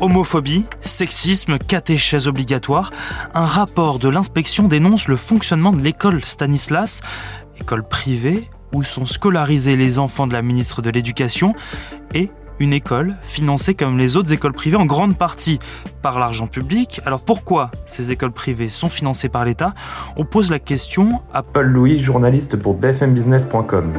Homophobie, 0.00 0.66
sexisme, 0.80 1.58
catéchèse 1.58 2.28
obligatoire, 2.28 2.90
un 3.34 3.46
rapport 3.46 3.98
de 3.98 4.08
l'inspection 4.08 4.68
dénonce 4.68 5.08
le 5.08 5.16
fonctionnement 5.16 5.72
de 5.72 5.80
l'école 5.80 6.24
Stanislas, 6.24 7.00
école 7.58 7.82
privée 7.82 8.50
où 8.74 8.84
sont 8.84 9.06
scolarisés 9.06 9.76
les 9.76 9.98
enfants 9.98 10.26
de 10.26 10.34
la 10.34 10.42
ministre 10.42 10.82
de 10.82 10.90
l'Éducation, 10.90 11.54
et 12.12 12.30
une 12.58 12.72
école 12.72 13.16
financée 13.22 13.74
comme 13.74 13.96
les 13.96 14.16
autres 14.16 14.32
écoles 14.32 14.52
privées 14.52 14.76
en 14.76 14.86
grande 14.86 15.16
partie 15.16 15.58
par 16.02 16.18
l'argent 16.18 16.46
public. 16.46 17.00
Alors 17.06 17.20
pourquoi 17.20 17.70
ces 17.86 18.12
écoles 18.12 18.32
privées 18.32 18.68
sont 18.68 18.88
financées 18.88 19.28
par 19.28 19.44
l'État? 19.44 19.72
On 20.16 20.24
pose 20.24 20.50
la 20.50 20.58
question 20.58 21.22
à 21.32 21.42
Paul 21.42 21.66
Louis, 21.66 21.98
journaliste 21.98 22.56
pour 22.56 22.74
bfmbusiness.com. 22.74 23.92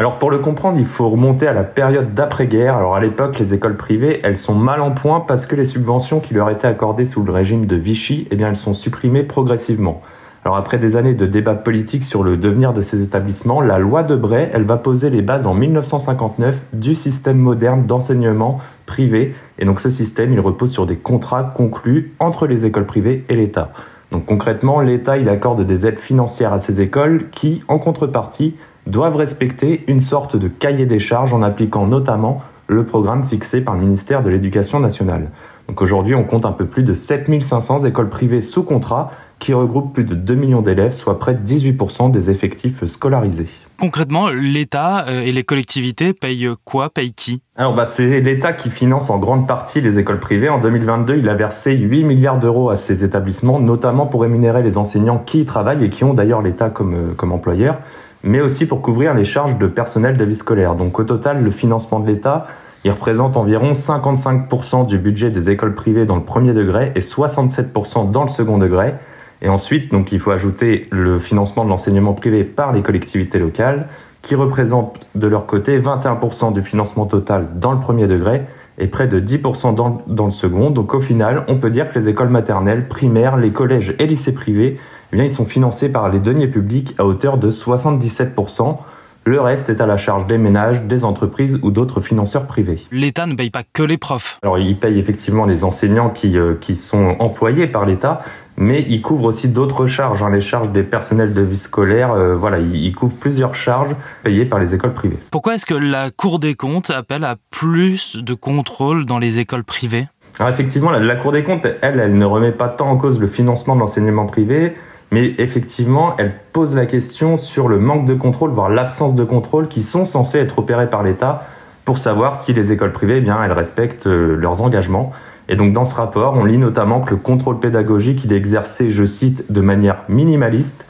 Alors 0.00 0.20
pour 0.20 0.30
le 0.30 0.38
comprendre, 0.38 0.78
il 0.78 0.86
faut 0.86 1.08
remonter 1.08 1.48
à 1.48 1.52
la 1.52 1.64
période 1.64 2.14
d'après-guerre. 2.14 2.76
Alors 2.76 2.94
à 2.94 3.00
l'époque, 3.00 3.36
les 3.40 3.52
écoles 3.52 3.76
privées, 3.76 4.20
elles 4.22 4.36
sont 4.36 4.54
mal 4.54 4.80
en 4.80 4.92
point 4.92 5.18
parce 5.18 5.44
que 5.44 5.56
les 5.56 5.64
subventions 5.64 6.20
qui 6.20 6.34
leur 6.34 6.50
étaient 6.50 6.68
accordées 6.68 7.04
sous 7.04 7.24
le 7.24 7.32
régime 7.32 7.66
de 7.66 7.74
Vichy, 7.74 8.28
eh 8.30 8.40
elles 8.40 8.54
sont 8.54 8.74
supprimées 8.74 9.24
progressivement. 9.24 10.00
Alors 10.44 10.56
après 10.56 10.78
des 10.78 10.94
années 10.94 11.14
de 11.14 11.26
débats 11.26 11.56
politiques 11.56 12.04
sur 12.04 12.22
le 12.22 12.36
devenir 12.36 12.72
de 12.72 12.80
ces 12.80 13.02
établissements, 13.02 13.60
la 13.60 13.80
loi 13.80 14.04
de 14.04 14.14
Bray, 14.14 14.48
elle 14.52 14.62
va 14.62 14.76
poser 14.76 15.10
les 15.10 15.20
bases 15.20 15.48
en 15.48 15.54
1959 15.54 16.62
du 16.74 16.94
système 16.94 17.38
moderne 17.38 17.84
d'enseignement 17.84 18.60
privé. 18.86 19.34
Et 19.58 19.64
donc 19.64 19.80
ce 19.80 19.90
système, 19.90 20.32
il 20.32 20.38
repose 20.38 20.70
sur 20.70 20.86
des 20.86 20.96
contrats 20.96 21.42
conclus 21.42 22.12
entre 22.20 22.46
les 22.46 22.66
écoles 22.66 22.86
privées 22.86 23.24
et 23.28 23.34
l'État. 23.34 23.72
Donc 24.12 24.26
concrètement, 24.26 24.80
l'État, 24.80 25.18
il 25.18 25.28
accorde 25.28 25.66
des 25.66 25.88
aides 25.88 25.98
financières 25.98 26.52
à 26.52 26.58
ces 26.58 26.80
écoles 26.80 27.30
qui, 27.32 27.64
en 27.66 27.80
contrepartie, 27.80 28.54
doivent 28.88 29.16
respecter 29.16 29.84
une 29.86 30.00
sorte 30.00 30.36
de 30.36 30.48
cahier 30.48 30.86
des 30.86 30.98
charges 30.98 31.32
en 31.32 31.42
appliquant 31.42 31.86
notamment 31.86 32.42
le 32.68 32.84
programme 32.84 33.24
fixé 33.24 33.60
par 33.62 33.74
le 33.74 33.80
ministère 33.80 34.22
de 34.22 34.28
l'Éducation 34.28 34.78
nationale. 34.78 35.30
Donc 35.68 35.82
aujourd'hui, 35.82 36.14
on 36.14 36.24
compte 36.24 36.46
un 36.46 36.52
peu 36.52 36.66
plus 36.66 36.82
de 36.82 36.94
7500 36.94 37.84
écoles 37.84 38.08
privées 38.08 38.40
sous 38.40 38.62
contrat 38.62 39.10
qui 39.38 39.52
regroupent 39.54 39.92
plus 39.92 40.04
de 40.04 40.14
2 40.14 40.34
millions 40.34 40.62
d'élèves, 40.62 40.92
soit 40.92 41.18
près 41.18 41.34
de 41.34 41.46
18% 41.46 42.10
des 42.10 42.30
effectifs 42.30 42.84
scolarisés. 42.86 43.46
Concrètement, 43.78 44.28
l'État 44.30 45.06
euh, 45.06 45.20
et 45.20 45.30
les 45.30 45.44
collectivités 45.44 46.12
payent 46.12 46.48
quoi 46.64 46.90
Payent 46.90 47.12
qui? 47.12 47.42
Alors 47.56 47.74
bah, 47.74 47.84
c'est 47.84 48.20
l'État 48.20 48.52
qui 48.52 48.70
finance 48.70 49.10
en 49.10 49.18
grande 49.18 49.46
partie 49.46 49.80
les 49.80 49.98
écoles 49.98 50.20
privées. 50.20 50.48
En 50.48 50.58
2022, 50.58 51.18
il 51.18 51.28
a 51.28 51.34
versé 51.34 51.76
8 51.76 52.04
milliards 52.04 52.40
d'euros 52.40 52.70
à 52.70 52.76
ces 52.76 53.04
établissements, 53.04 53.60
notamment 53.60 54.06
pour 54.06 54.22
rémunérer 54.22 54.62
les 54.62 54.76
enseignants 54.76 55.22
qui 55.24 55.40
y 55.40 55.44
travaillent 55.44 55.84
et 55.84 55.90
qui 55.90 56.02
ont 56.04 56.14
d'ailleurs 56.14 56.42
l'État 56.42 56.70
comme, 56.70 56.94
euh, 56.94 57.14
comme 57.14 57.32
employeur 57.32 57.78
mais 58.22 58.40
aussi 58.40 58.66
pour 58.66 58.82
couvrir 58.82 59.14
les 59.14 59.24
charges 59.24 59.58
de 59.58 59.66
personnel 59.66 60.16
de 60.16 60.24
vie 60.24 60.34
scolaire. 60.34 60.74
Donc 60.74 60.98
au 60.98 61.04
total, 61.04 61.42
le 61.42 61.50
financement 61.50 62.00
de 62.00 62.06
l'État, 62.06 62.46
il 62.84 62.90
représente 62.90 63.36
environ 63.36 63.72
55% 63.72 64.86
du 64.86 64.98
budget 64.98 65.30
des 65.30 65.50
écoles 65.50 65.74
privées 65.74 66.06
dans 66.06 66.16
le 66.16 66.22
premier 66.22 66.52
degré 66.52 66.92
et 66.94 67.00
67% 67.00 68.10
dans 68.10 68.22
le 68.22 68.28
second 68.28 68.58
degré. 68.58 68.94
Et 69.42 69.48
ensuite, 69.48 69.90
donc, 69.90 70.12
il 70.12 70.18
faut 70.18 70.30
ajouter 70.30 70.86
le 70.90 71.18
financement 71.18 71.64
de 71.64 71.70
l'enseignement 71.70 72.12
privé 72.12 72.44
par 72.44 72.72
les 72.72 72.82
collectivités 72.82 73.38
locales, 73.38 73.86
qui 74.22 74.34
représente 74.34 75.06
de 75.14 75.28
leur 75.28 75.46
côté 75.46 75.78
21% 75.78 76.52
du 76.52 76.62
financement 76.62 77.06
total 77.06 77.46
dans 77.54 77.72
le 77.72 77.78
premier 77.78 78.06
degré 78.06 78.42
et 78.78 78.86
près 78.86 79.06
de 79.06 79.20
10% 79.20 79.74
dans, 79.74 80.02
dans 80.06 80.26
le 80.26 80.32
second. 80.32 80.70
Donc 80.70 80.92
au 80.94 81.00
final, 81.00 81.44
on 81.48 81.56
peut 81.56 81.70
dire 81.70 81.90
que 81.90 81.98
les 81.98 82.08
écoles 82.08 82.28
maternelles, 82.28 82.88
primaires, 82.88 83.36
les 83.36 83.50
collèges 83.50 83.94
et 83.98 84.06
lycées 84.06 84.34
privés 84.34 84.78
eh 85.12 85.16
bien, 85.16 85.24
ils 85.24 85.30
sont 85.30 85.46
financés 85.46 85.90
par 85.90 86.08
les 86.08 86.20
deniers 86.20 86.48
publics 86.48 86.94
à 86.98 87.04
hauteur 87.04 87.38
de 87.38 87.50
77%. 87.50 88.78
Le 89.24 89.40
reste 89.42 89.68
est 89.68 89.82
à 89.82 89.86
la 89.86 89.98
charge 89.98 90.26
des 90.26 90.38
ménages, 90.38 90.84
des 90.84 91.04
entreprises 91.04 91.58
ou 91.62 91.70
d'autres 91.70 92.00
financeurs 92.00 92.46
privés. 92.46 92.86
L'État 92.90 93.26
ne 93.26 93.34
paye 93.34 93.50
pas 93.50 93.62
que 93.62 93.82
les 93.82 93.98
profs. 93.98 94.38
Alors 94.42 94.58
il 94.58 94.78
paye 94.78 94.98
effectivement 94.98 95.44
les 95.44 95.64
enseignants 95.64 96.08
qui, 96.08 96.38
euh, 96.38 96.54
qui 96.58 96.76
sont 96.76 97.14
employés 97.18 97.66
par 97.66 97.84
l'État, 97.84 98.22
mais 98.56 98.86
il 98.88 99.02
couvre 99.02 99.26
aussi 99.26 99.50
d'autres 99.50 99.84
charges, 99.84 100.22
hein, 100.22 100.30
les 100.30 100.40
charges 100.40 100.70
des 100.70 100.82
personnels 100.82 101.34
de 101.34 101.42
vie 101.42 101.58
scolaire. 101.58 102.12
Euh, 102.12 102.36
voilà, 102.36 102.58
il, 102.58 102.74
il, 102.74 102.94
couvre 102.94 103.16
plusieurs 103.16 103.54
charges 103.54 103.94
payées 104.22 104.46
par 104.46 104.58
les 104.58 104.74
écoles 104.74 104.94
privées. 104.94 105.18
Pourquoi 105.30 105.56
est-ce 105.56 105.66
que 105.66 105.74
la 105.74 106.10
Cour 106.10 106.38
des 106.38 106.54
comptes 106.54 106.88
appelle 106.88 107.24
à 107.24 107.36
plus 107.50 108.16
de 108.16 108.32
contrôle 108.32 109.04
dans 109.04 109.18
les 109.18 109.38
écoles 109.38 109.64
privées? 109.64 110.06
Alors 110.38 110.50
effectivement, 110.50 110.90
la, 110.90 111.00
la 111.00 111.16
Cour 111.16 111.32
des 111.32 111.42
comptes, 111.42 111.66
elle, 111.82 112.00
elle 112.00 112.16
ne 112.16 112.24
remet 112.24 112.52
pas 112.52 112.68
tant 112.68 112.88
en 112.88 112.96
cause 112.96 113.20
le 113.20 113.26
financement 113.26 113.74
de 113.74 113.80
l'enseignement 113.80 114.24
privé, 114.24 114.72
mais 115.10 115.34
effectivement, 115.38 116.14
elle 116.18 116.34
pose 116.52 116.74
la 116.74 116.86
question 116.86 117.36
sur 117.36 117.68
le 117.68 117.78
manque 117.78 118.04
de 118.04 118.14
contrôle, 118.14 118.50
voire 118.50 118.68
l'absence 118.68 119.14
de 119.14 119.24
contrôle 119.24 119.68
qui 119.68 119.82
sont 119.82 120.04
censés 120.04 120.38
être 120.38 120.58
opérés 120.58 120.90
par 120.90 121.02
l'État 121.02 121.46
pour 121.84 121.96
savoir 121.96 122.36
si 122.36 122.52
les 122.52 122.72
écoles 122.72 122.92
privées, 122.92 123.16
eh 123.16 123.20
bien, 123.22 123.42
elles 123.42 123.52
respectent 123.52 124.06
euh, 124.06 124.36
leurs 124.36 124.60
engagements. 124.60 125.12
Et 125.48 125.56
donc 125.56 125.72
dans 125.72 125.86
ce 125.86 125.94
rapport, 125.94 126.34
on 126.34 126.44
lit 126.44 126.58
notamment 126.58 127.00
que 127.00 127.10
le 127.10 127.16
contrôle 127.16 127.58
pédagogique, 127.58 128.24
il 128.24 128.32
est 128.34 128.36
exercé, 128.36 128.90
je 128.90 129.06
cite, 129.06 129.50
de 129.50 129.62
manière 129.62 130.02
minimaliste, 130.10 130.86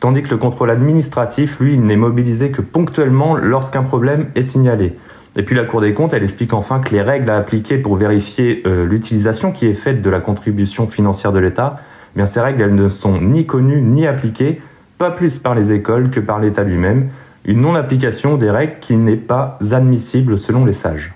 tandis 0.00 0.20
que 0.20 0.28
le 0.28 0.36
contrôle 0.36 0.70
administratif, 0.70 1.58
lui, 1.58 1.72
il 1.72 1.82
n'est 1.82 1.96
mobilisé 1.96 2.50
que 2.50 2.60
ponctuellement 2.60 3.34
lorsqu'un 3.36 3.82
problème 3.82 4.26
est 4.34 4.42
signalé. 4.42 4.98
Et 5.34 5.42
puis 5.44 5.56
la 5.56 5.64
Cour 5.64 5.80
des 5.80 5.94
comptes, 5.94 6.12
elle 6.12 6.22
explique 6.22 6.52
enfin 6.52 6.80
que 6.80 6.90
les 6.90 7.00
règles 7.00 7.30
à 7.30 7.38
appliquer 7.38 7.78
pour 7.78 7.96
vérifier 7.96 8.62
euh, 8.66 8.84
l'utilisation 8.84 9.50
qui 9.50 9.66
est 9.66 9.72
faite 9.72 10.02
de 10.02 10.10
la 10.10 10.20
contribution 10.20 10.86
financière 10.86 11.32
de 11.32 11.38
l'État, 11.38 11.78
bien 12.14 12.26
ces 12.26 12.40
règles, 12.40 12.74
ne 12.74 12.88
sont 12.88 13.20
ni 13.20 13.46
connues 13.46 13.82
ni 13.82 14.06
appliquées, 14.06 14.60
pas 14.98 15.10
plus 15.10 15.38
par 15.38 15.54
les 15.54 15.72
écoles 15.72 16.10
que 16.10 16.20
par 16.20 16.38
l'État 16.38 16.64
lui-même, 16.64 17.08
une 17.44 17.60
non-application 17.60 18.36
des 18.36 18.50
règles 18.50 18.76
qui 18.80 18.96
n'est 18.96 19.16
pas 19.16 19.58
admissible 19.72 20.38
selon 20.38 20.64
les 20.64 20.72
sages. 20.72 21.12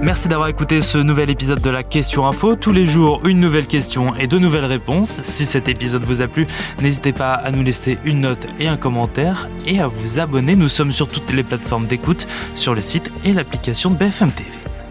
Merci 0.00 0.28
d'avoir 0.28 0.48
écouté 0.48 0.80
ce 0.80 0.96
nouvel 0.96 1.28
épisode 1.28 1.60
de 1.60 1.70
la 1.70 1.82
Question 1.82 2.26
Info. 2.26 2.54
Tous 2.54 2.72
les 2.72 2.86
jours, 2.86 3.20
une 3.26 3.40
nouvelle 3.40 3.66
question 3.66 4.14
et 4.14 4.26
de 4.26 4.38
nouvelles 4.38 4.64
réponses. 4.64 5.22
Si 5.22 5.44
cet 5.44 5.68
épisode 5.68 6.02
vous 6.02 6.22
a 6.22 6.28
plu, 6.28 6.46
n'hésitez 6.80 7.12
pas 7.12 7.34
à 7.34 7.50
nous 7.50 7.62
laisser 7.62 7.98
une 8.04 8.20
note 8.20 8.46
et 8.60 8.68
un 8.68 8.76
commentaire 8.76 9.48
et 9.66 9.80
à 9.80 9.88
vous 9.88 10.20
abonner. 10.20 10.54
Nous 10.54 10.68
sommes 10.68 10.92
sur 10.92 11.08
toutes 11.08 11.32
les 11.32 11.42
plateformes 11.42 11.86
d'écoute, 11.86 12.26
sur 12.54 12.74
le 12.74 12.80
site 12.80 13.10
et 13.24 13.32
l'application 13.32 13.90
de 13.90 13.96
BFM 13.96 14.30
TV. 14.30 14.50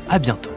À 0.09 0.19
bientôt. 0.19 0.56